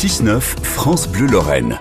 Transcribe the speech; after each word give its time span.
6-9, 0.00 0.40
France 0.62 1.06
Bleu 1.06 1.26
Lorraine. 1.26 1.78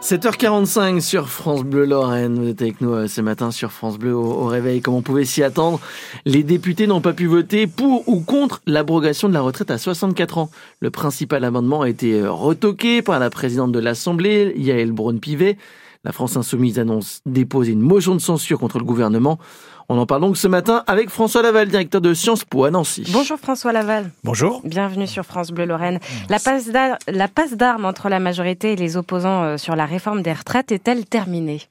7h45 0.00 1.00
sur 1.00 1.28
France 1.28 1.64
Bleu 1.64 1.84
Lorraine. 1.84 2.38
Vous 2.38 2.48
êtes 2.48 2.62
avec 2.62 2.80
nous 2.80 2.92
euh, 2.92 3.08
ce 3.08 3.20
matin 3.20 3.50
sur 3.50 3.72
France 3.72 3.98
Bleu 3.98 4.14
au, 4.14 4.22
au 4.22 4.44
réveil. 4.44 4.80
Comme 4.80 4.94
on 4.94 5.02
pouvait 5.02 5.24
s'y 5.24 5.42
attendre, 5.42 5.80
les 6.24 6.44
députés 6.44 6.86
n'ont 6.86 7.00
pas 7.00 7.12
pu 7.12 7.26
voter 7.26 7.66
pour 7.66 8.08
ou 8.08 8.20
contre 8.20 8.62
l'abrogation 8.66 9.28
de 9.28 9.34
la 9.34 9.40
retraite 9.40 9.72
à 9.72 9.78
64 9.78 10.38
ans. 10.38 10.50
Le 10.78 10.92
principal 10.92 11.42
amendement 11.42 11.82
a 11.82 11.88
été 11.88 12.20
euh, 12.20 12.30
retoqué 12.30 13.02
par 13.02 13.18
la 13.18 13.30
présidente 13.30 13.72
de 13.72 13.80
l'Assemblée, 13.80 14.54
Yael 14.56 14.92
Braun-Pivet. 14.92 15.56
La 16.06 16.12
France 16.12 16.36
Insoumise 16.36 16.78
annonce 16.78 17.20
déposer 17.26 17.72
une 17.72 17.80
motion 17.80 18.14
de 18.14 18.20
censure 18.20 18.60
contre 18.60 18.78
le 18.78 18.84
gouvernement. 18.84 19.40
On 19.88 19.98
en 19.98 20.06
parle 20.06 20.20
donc 20.20 20.36
ce 20.36 20.46
matin 20.46 20.84
avec 20.86 21.10
François 21.10 21.42
Laval, 21.42 21.66
directeur 21.66 22.00
de 22.00 22.14
Sciences 22.14 22.44
Po 22.44 22.62
à 22.62 22.70
Nancy. 22.70 23.02
Bonjour 23.12 23.36
François 23.40 23.72
Laval. 23.72 24.12
Bonjour. 24.22 24.60
Bienvenue 24.64 25.08
sur 25.08 25.24
France 25.24 25.50
Bleu 25.50 25.64
Lorraine. 25.66 25.98
La 26.28 26.38
passe 26.38 26.68
d'ar- 26.68 26.96
la 27.08 27.26
passe 27.26 27.54
d'armes 27.54 27.84
entre 27.86 28.08
la 28.08 28.20
majorité 28.20 28.74
et 28.74 28.76
les 28.76 28.96
opposants 28.96 29.42
euh, 29.42 29.56
sur 29.56 29.74
la 29.74 29.84
réforme 29.84 30.22
des 30.22 30.32
retraites 30.32 30.70
est-elle 30.70 31.06
terminée? 31.06 31.62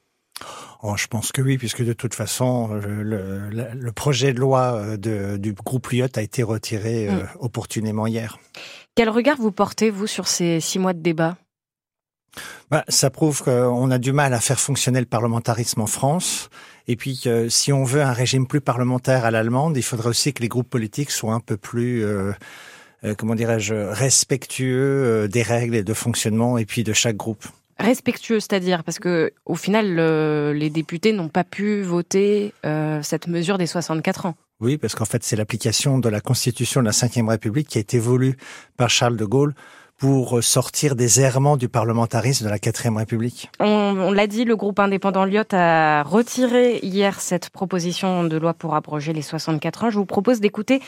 Oh, 0.82 0.92
je 0.98 1.06
pense 1.06 1.32
que 1.32 1.40
oui, 1.40 1.56
puisque 1.56 1.82
de 1.82 1.94
toute 1.94 2.12
façon, 2.12 2.68
le, 2.74 3.02
le- 3.50 3.92
projet 3.92 4.34
de 4.34 4.38
loi 4.40 4.74
euh, 4.74 4.96
de- 4.98 5.38
du 5.38 5.54
groupe 5.54 5.88
Lyotte 5.88 6.18
a 6.18 6.22
été 6.22 6.42
retiré 6.42 7.08
euh, 7.08 7.22
opportunément 7.40 8.06
hier. 8.06 8.36
Quel 8.96 9.08
regard 9.08 9.38
vous 9.38 9.50
portez, 9.52 9.88
vous, 9.88 10.06
sur 10.06 10.26
ces 10.26 10.60
six 10.60 10.78
mois 10.78 10.92
de 10.92 11.00
débat? 11.00 11.36
Bah, 12.70 12.84
ça 12.88 13.10
prouve 13.10 13.42
qu'on 13.42 13.90
a 13.90 13.98
du 13.98 14.12
mal 14.12 14.34
à 14.34 14.40
faire 14.40 14.58
fonctionner 14.60 15.00
le 15.00 15.06
parlementarisme 15.06 15.80
en 15.80 15.86
France. 15.86 16.48
Et 16.88 16.96
puis, 16.96 17.20
que 17.22 17.48
si 17.48 17.72
on 17.72 17.84
veut 17.84 18.02
un 18.02 18.12
régime 18.12 18.46
plus 18.46 18.60
parlementaire 18.60 19.24
à 19.24 19.30
l'allemande, 19.30 19.76
il 19.76 19.82
faudrait 19.82 20.08
aussi 20.08 20.32
que 20.32 20.42
les 20.42 20.48
groupes 20.48 20.68
politiques 20.70 21.10
soient 21.10 21.34
un 21.34 21.40
peu 21.40 21.56
plus, 21.56 22.04
euh, 22.04 22.32
euh, 23.04 23.14
comment 23.16 23.34
dirais-je, 23.34 23.74
respectueux 23.74 25.24
euh, 25.24 25.28
des 25.28 25.42
règles 25.42 25.74
et 25.76 25.82
de 25.84 25.94
fonctionnement, 25.94 26.58
et 26.58 26.64
puis 26.64 26.84
de 26.84 26.92
chaque 26.92 27.16
groupe. 27.16 27.44
Respectueux, 27.78 28.40
c'est-à-dire 28.40 28.84
parce 28.84 28.98
que 28.98 29.32
au 29.44 29.54
final, 29.54 29.94
le- 29.94 30.52
les 30.56 30.70
députés 30.70 31.12
n'ont 31.12 31.28
pas 31.28 31.44
pu 31.44 31.82
voter 31.82 32.54
euh, 32.64 33.02
cette 33.02 33.26
mesure 33.26 33.58
des 33.58 33.66
64 33.66 34.26
ans. 34.26 34.34
Oui, 34.60 34.78
parce 34.78 34.94
qu'en 34.94 35.04
fait, 35.04 35.22
c'est 35.22 35.36
l'application 35.36 35.98
de 35.98 36.08
la 36.08 36.22
Constitution 36.22 36.80
de 36.80 36.86
la 36.86 36.92
Ve 36.92 37.28
République 37.28 37.68
qui 37.68 37.76
a 37.76 37.80
été 37.82 37.98
voulue 37.98 38.36
par 38.78 38.88
Charles 38.88 39.18
de 39.18 39.26
Gaulle 39.26 39.54
pour 39.98 40.42
sortir 40.42 40.94
des 40.94 41.20
errements 41.20 41.56
du 41.56 41.68
parlementarisme 41.68 42.44
de 42.44 42.50
la 42.50 42.58
Quatrième 42.58 42.96
République. 42.96 43.50
On, 43.60 43.66
on 43.66 44.12
l'a 44.12 44.26
dit, 44.26 44.44
le 44.44 44.56
groupe 44.56 44.78
indépendant 44.78 45.24
Lyot 45.24 45.52
a 45.52 46.02
retiré 46.02 46.78
hier 46.82 47.20
cette 47.20 47.50
proposition 47.50 48.24
de 48.24 48.36
loi 48.36 48.54
pour 48.54 48.74
abroger 48.74 49.12
les 49.12 49.22
64 49.22 49.84
ans. 49.84 49.90
Je 49.90 49.98
vous 49.98 50.06
propose 50.06 50.40
d'écouter 50.40 50.80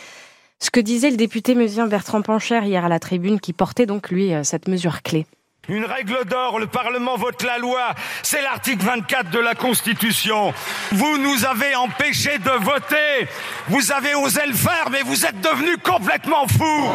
ce 0.60 0.70
que 0.70 0.80
disait 0.80 1.10
le 1.10 1.16
député 1.16 1.54
musien 1.54 1.86
Bertrand 1.86 2.22
Pancher 2.22 2.60
hier 2.64 2.84
à 2.84 2.88
la 2.88 2.98
tribune, 2.98 3.40
qui 3.40 3.52
portait 3.52 3.86
donc 3.86 4.10
lui 4.10 4.34
euh, 4.34 4.42
cette 4.42 4.68
mesure 4.68 5.02
clé. 5.02 5.26
Une 5.68 5.84
règle 5.84 6.24
d'or, 6.24 6.58
le 6.58 6.66
Parlement 6.66 7.16
vote 7.16 7.42
la 7.42 7.58
loi, 7.58 7.94
c'est 8.22 8.40
l'article 8.40 8.86
24 8.86 9.30
de 9.30 9.38
la 9.38 9.54
Constitution. 9.54 10.54
Vous 10.92 11.18
nous 11.18 11.44
avez 11.44 11.74
empêchés 11.74 12.38
de 12.38 12.64
voter, 12.64 13.28
vous 13.68 13.92
avez 13.92 14.14
osé 14.14 14.40
le 14.46 14.54
faire, 14.54 14.88
mais 14.90 15.02
vous 15.02 15.26
êtes 15.26 15.38
devenus 15.42 15.76
complètement 15.84 16.48
fous. 16.48 16.88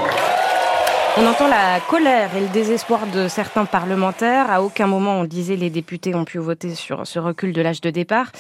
On 1.16 1.28
entend 1.28 1.48
la 1.48 1.80
colère 1.80 2.36
et 2.36 2.42
le 2.42 2.48
désespoir 2.48 3.06
de 3.06 3.28
certains 3.28 3.66
parlementaires. 3.66 4.50
À 4.50 4.64
aucun 4.64 4.88
moment 4.88 5.20
on 5.20 5.26
disait 5.26 5.56
les 5.56 5.70
députés 5.70 6.16
ont 6.16 6.26
pu 6.26 6.40
voter 6.40 6.74
sur 6.74 7.06
ce 7.06 7.20
recul 7.20 7.54
de 7.54 7.62
l'âge 7.62 7.82
de 7.82 7.92
départ. 7.92 8.32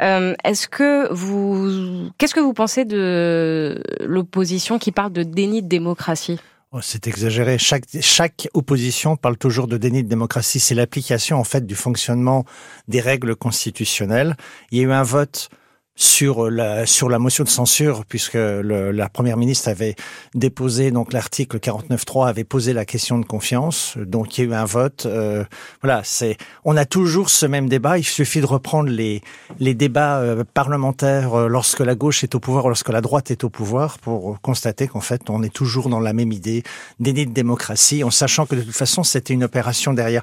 Euh, 0.00 0.34
Est-ce 0.42 0.66
que 0.66 1.12
vous, 1.12 2.10
qu'est-ce 2.16 2.34
que 2.34 2.40
vous 2.40 2.54
pensez 2.54 2.86
de 2.86 3.82
l'opposition 4.00 4.78
qui 4.78 4.92
parle 4.92 5.12
de 5.12 5.24
déni 5.24 5.62
de 5.62 5.68
démocratie? 5.68 6.40
Oh, 6.72 6.78
c'est 6.80 7.06
exagéré. 7.06 7.58
Chaque, 7.58 7.84
chaque 8.00 8.48
opposition 8.54 9.16
parle 9.16 9.36
toujours 9.36 9.66
de 9.66 9.76
déni 9.76 10.02
de 10.02 10.08
démocratie. 10.08 10.58
C'est 10.58 10.74
l'application, 10.74 11.38
en 11.38 11.44
fait, 11.44 11.66
du 11.66 11.74
fonctionnement 11.74 12.46
des 12.88 13.00
règles 13.00 13.36
constitutionnelles. 13.36 14.38
Il 14.70 14.78
y 14.78 14.80
a 14.80 14.84
eu 14.84 14.92
un 14.92 15.02
vote 15.02 15.50
sur 15.94 16.50
la, 16.50 16.86
sur 16.86 17.08
la 17.10 17.18
motion 17.18 17.44
de 17.44 17.48
censure, 17.48 18.04
puisque 18.06 18.34
le, 18.34 18.90
la 18.92 19.08
première 19.08 19.36
ministre 19.36 19.68
avait 19.68 19.94
déposé, 20.34 20.90
donc 20.90 21.12
l'article 21.12 21.58
49.3 21.58 22.28
avait 22.28 22.44
posé 22.44 22.72
la 22.72 22.84
question 22.84 23.18
de 23.18 23.26
confiance. 23.26 23.98
Donc 23.98 24.38
il 24.38 24.44
y 24.44 24.46
a 24.46 24.50
eu 24.50 24.54
un 24.54 24.64
vote. 24.64 25.04
Euh, 25.04 25.44
voilà, 25.82 26.00
c'est, 26.04 26.38
on 26.64 26.76
a 26.76 26.86
toujours 26.86 27.28
ce 27.28 27.44
même 27.44 27.68
débat. 27.68 27.98
Il 27.98 28.04
suffit 28.04 28.40
de 28.40 28.46
reprendre 28.46 28.88
les, 28.88 29.22
les 29.58 29.74
débats 29.74 30.18
euh, 30.20 30.44
parlementaires 30.54 31.34
euh, 31.34 31.48
lorsque 31.48 31.80
la 31.80 31.94
gauche 31.94 32.24
est 32.24 32.34
au 32.34 32.40
pouvoir, 32.40 32.68
lorsque 32.68 32.88
la 32.88 33.02
droite 33.02 33.30
est 33.30 33.44
au 33.44 33.50
pouvoir, 33.50 33.98
pour 33.98 34.40
constater 34.40 34.88
qu'en 34.88 35.00
fait, 35.00 35.28
on 35.28 35.42
est 35.42 35.52
toujours 35.52 35.90
dans 35.90 36.00
la 36.00 36.14
même 36.14 36.32
idée, 36.32 36.62
déni 37.00 37.26
de 37.26 37.32
démocratie, 37.32 38.02
en 38.02 38.10
sachant 38.10 38.46
que 38.46 38.54
de 38.54 38.62
toute 38.62 38.74
façon, 38.74 39.02
c'était 39.04 39.34
une 39.34 39.44
opération 39.44 39.92
derrière 39.92 40.22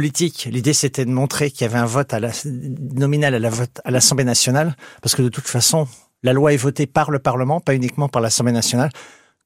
politique. 0.00 0.46
L'idée, 0.52 0.74
c'était 0.74 1.06
de 1.06 1.10
montrer 1.10 1.50
qu'il 1.50 1.62
y 1.62 1.70
avait 1.70 1.78
un 1.78 1.86
vote 1.86 2.12
à 2.12 2.20
la, 2.20 2.28
nominal 2.44 3.34
à 3.34 3.38
la 3.38 3.48
vote 3.48 3.80
à 3.82 3.90
l'Assemblée 3.90 4.24
nationale, 4.24 4.76
parce 5.00 5.14
que 5.14 5.22
de 5.22 5.30
toute 5.30 5.48
façon, 5.48 5.88
la 6.22 6.34
loi 6.34 6.52
est 6.52 6.58
votée 6.58 6.86
par 6.86 7.10
le 7.10 7.18
Parlement, 7.18 7.60
pas 7.60 7.74
uniquement 7.74 8.06
par 8.10 8.20
l'Assemblée 8.20 8.52
nationale. 8.52 8.90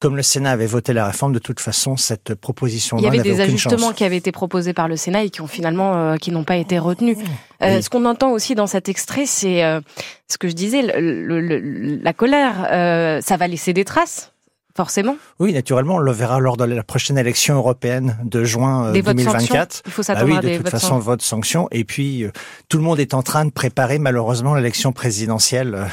Comme 0.00 0.16
le 0.16 0.22
Sénat 0.22 0.50
avait 0.50 0.66
voté 0.66 0.93
la 0.93 1.06
réforme, 1.06 1.33
de 1.33 1.39
toute 1.39 1.60
façon, 1.60 1.97
cette 1.97 2.34
proposition 2.34 2.97
Il 2.99 3.05
y 3.05 3.06
avait 3.06 3.19
des 3.21 3.41
ajustements 3.41 3.78
chance. 3.89 3.93
qui 3.94 4.03
avaient 4.03 4.16
été 4.16 4.33
proposés 4.33 4.72
par 4.72 4.89
le 4.89 4.97
Sénat 4.97 5.22
et 5.22 5.31
qui 5.31 5.41
ont 5.41 5.47
finalement 5.47 5.94
euh, 5.94 6.16
qui 6.16 6.33
n'ont 6.33 6.43
pas 6.43 6.56
été 6.56 6.81
retenus. 6.81 7.16
Euh, 7.62 7.77
Oui. 7.77 7.83
Ce 7.84 7.89
qu'on 7.89 8.05
entend 8.05 8.33
aussi 8.33 8.56
dans 8.56 8.66
cet 8.66 8.89
extrait, 8.89 9.27
c'est 9.27 9.62
euh, 9.62 9.81
ce 10.27 10.37
que 10.37 10.49
je 10.49 10.55
disais, 10.55 10.83
le- 10.83 11.22
le- 11.25 11.41
le- 11.41 12.00
la 12.03 12.12
colère. 12.12 12.55
ça 13.22 13.37
va 13.37 13.47
laisser 13.47 13.72
des 13.72 13.84
traces, 13.84 14.33
forcément. 14.77 15.17
Oui, 15.39 15.53
naturellement, 15.53 15.97
on 15.97 15.99
le 15.99 16.13
verra 16.13 16.41
lors 16.41 16.57
de 16.57 16.65
la 16.65 16.83
prochaine 16.83 17.19
élection 17.19 17.55
européenne 17.57 18.17
de 18.25 18.45
juin 18.45 18.87
euh, 18.87 18.93
Des 18.93 19.01
votes 19.01 19.17
2024. 19.17 19.73
sanctions. 19.73 19.83
Il 19.87 19.93
faut 19.93 20.01
Ah 20.03 20.05
s'attendre 20.05 20.27
oui, 20.27 20.37
à 20.37 20.41
de 20.41 20.57
toute 20.57 20.69
façon, 20.69 20.79
sanctions. 20.89 20.99
vote 20.99 21.23
sanction. 21.23 21.69
Et 21.71 21.85
puis, 21.85 22.25
euh, 22.25 22.31
tout 22.69 22.77
le 22.79 22.85
monde 22.85 23.01
est 23.01 23.15
en 23.15 23.23
train 23.23 23.45
de 23.45 23.51
préparer 23.51 23.99
malheureusement 23.99 24.55
l'élection 24.55 24.93
présidentielle 24.93 25.75
euh, 25.75 25.85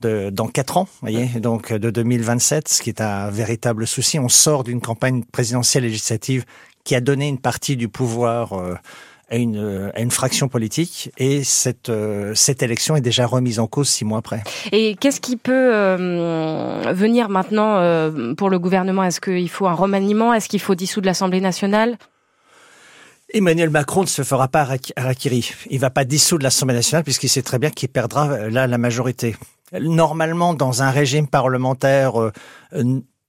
de, 0.00 0.30
dans 0.30 0.48
quatre 0.48 0.76
ans, 0.76 0.88
voyez, 1.00 1.26
donc 1.40 1.72
euh, 1.72 1.78
de 1.78 1.90
2027, 1.90 2.68
ce 2.68 2.82
qui 2.82 2.90
est 2.90 3.00
un 3.00 3.30
véritable 3.30 3.86
souci. 3.86 4.18
On 4.18 4.28
sort 4.28 4.64
d'une 4.64 4.80
campagne 4.80 5.24
présidentielle 5.24 5.84
législative 5.84 6.44
qui 6.84 6.94
a 6.94 7.00
donné 7.00 7.28
une 7.28 7.38
partie 7.38 7.76
du 7.76 7.88
pouvoir 7.88 8.52
euh, 8.52 8.74
à 9.30 9.36
une, 9.36 9.90
à 9.94 10.00
une 10.00 10.10
fraction 10.10 10.48
politique, 10.48 11.10
et 11.18 11.44
cette, 11.44 11.88
euh, 11.88 12.34
cette 12.34 12.62
élection 12.62 12.96
est 12.96 13.00
déjà 13.00 13.26
remise 13.26 13.58
en 13.58 13.66
cause 13.66 13.88
six 13.88 14.04
mois 14.04 14.18
après. 14.18 14.42
Et 14.72 14.96
qu'est-ce 14.96 15.20
qui 15.20 15.36
peut 15.36 15.52
euh, 15.74 16.92
venir 16.92 17.28
maintenant 17.28 17.76
euh, 17.78 18.34
pour 18.34 18.50
le 18.50 18.58
gouvernement? 18.58 19.04
Est-ce 19.04 19.20
qu'il 19.20 19.48
faut 19.48 19.66
un 19.66 19.74
remaniement? 19.74 20.34
Est-ce 20.34 20.48
qu'il 20.48 20.60
faut 20.60 20.74
dissoudre 20.74 21.06
l'Assemblée 21.06 21.40
nationale? 21.40 21.96
Emmanuel 23.32 23.70
Macron 23.70 24.02
ne 24.02 24.06
se 24.06 24.22
fera 24.22 24.48
pas 24.48 24.68
harakiri. 24.96 25.52
Il 25.70 25.80
va 25.80 25.90
pas 25.90 26.04
dissoudre 26.04 26.44
l'Assemblée 26.44 26.76
nationale 26.76 27.02
puisqu'il 27.02 27.28
sait 27.28 27.42
très 27.42 27.58
bien 27.58 27.70
qu'il 27.70 27.88
perdra 27.88 28.48
là 28.48 28.66
la 28.66 28.78
majorité. 28.78 29.34
Normalement, 29.72 30.54
dans 30.54 30.82
un 30.82 30.90
régime 30.90 31.26
parlementaire 31.26 32.20
euh, 32.20 32.32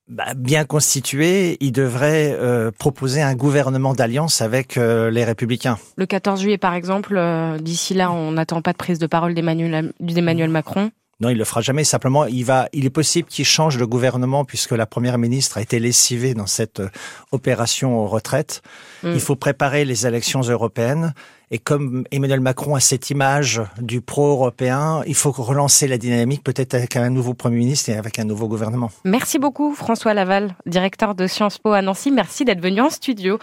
bien 0.08 0.66
constitué, 0.66 1.58
il 1.62 1.72
devrait 1.72 2.36
euh, 2.40 2.72
proposer 2.72 3.22
un 3.22 3.36
gouvernement 3.36 3.94
d'alliance 3.94 4.42
avec 4.42 4.78
euh, 4.78 5.10
les 5.10 5.24
Républicains. 5.24 5.78
Le 5.98 6.06
14 6.06 6.42
juillet, 6.42 6.58
par 6.58 6.74
exemple, 6.74 7.16
euh, 7.18 7.58
d'ici 7.58 7.94
là, 7.94 8.12
on 8.12 8.32
n'attend 8.34 8.62
pas 8.62 8.72
de 8.72 8.78
prise 8.78 9.00
de 9.00 9.08
parole 9.08 9.34
d'Emmanuel 9.34 10.50
Macron. 10.50 10.92
Non, 11.22 11.30
il 11.30 11.38
le 11.38 11.46
fera 11.46 11.62
jamais. 11.62 11.86
Simplement, 11.86 12.26
il 12.26 12.44
va. 12.44 12.68
Il 12.74 12.86
est 12.86 12.90
possible 12.90 13.30
qu'il 13.30 13.46
change 13.46 13.78
de 13.78 13.86
gouvernement 13.86 14.44
puisque 14.44 14.72
la 14.72 14.86
première 14.86 15.18
ministre 15.18 15.58
a 15.58 15.62
été 15.62 15.80
lessivée 15.80 16.34
dans 16.34 16.48
cette 16.48 16.82
euh, 16.82 16.90
opération 17.32 17.98
aux 17.98 18.08
retraites. 18.08 18.62
Mm. 19.04 19.14
Il 19.14 19.20
faut 19.22 19.38
préparer 19.38 19.86
les 19.86 20.06
élections 20.06 20.42
européennes. 20.42 21.14
Et 21.52 21.60
comme 21.60 22.04
Emmanuel 22.12 22.42
Macron 22.42 22.76
a 22.76 22.80
cette 22.80 23.12
image 23.12 23.62
du 23.80 24.02
pro-européen, 24.02 25.04
il 25.06 25.16
faut 25.16 25.32
relancer 25.32 25.88
la 25.88 25.98
dynamique, 25.98 26.44
peut-être 26.44 26.74
avec 26.74 26.96
un 26.96 27.10
nouveau 27.10 27.34
premier 27.34 27.58
ministre 27.58 27.90
et 27.92 27.96
avec 27.96 28.18
un 28.20 28.24
nouveau 28.24 28.48
gouvernement. 28.48 28.92
Merci 29.06 29.38
beaucoup, 29.38 29.74
François 29.76 30.14
Laval, 30.14 30.56
directeur 30.66 31.14
de 31.14 31.28
Sciences 31.28 31.60
Po 31.60 31.72
à 31.72 31.82
Nancy. 31.82 32.12
Merci 32.12 32.46
d'être 32.46 32.62
venu 32.62 32.82
en 32.82 32.90
studio 32.90 33.38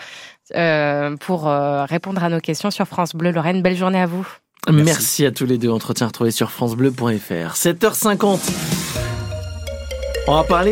euh, 0.57 1.17
pour 1.17 1.49
euh, 1.49 1.85
répondre 1.85 2.23
à 2.25 2.29
nos 2.29 2.41
questions 2.41 2.73
sur 2.73 2.87
France 2.87 3.15
Bleu 3.15 3.31
Lorraine. 3.31 3.63
Belle 3.63 3.77
journée 3.77 4.01
à 4.01 4.07
vous. 4.07 4.27
Merci. 4.71 5.27
à 5.27 5.33
tous 5.33 5.45
les 5.45 5.59
deux. 5.59 5.71
Entretien 5.71 6.07
retrouvé 6.07 6.31
sur 6.31 6.51
FranceBleu.fr. 6.51 7.55
7h50. 7.55 8.39
On 10.29 10.35
va 10.37 10.45
parler 10.45 10.71